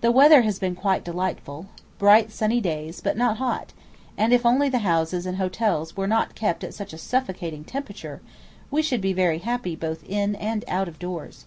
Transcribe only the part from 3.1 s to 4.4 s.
not hot; and